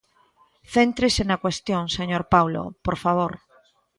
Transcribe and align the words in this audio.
Céntrese 0.75 1.21
na 1.29 1.41
cuestión, 1.43 1.83
señor 1.97 2.23
Paulo, 2.33 2.63
por 2.85 2.95
favor. 3.03 3.31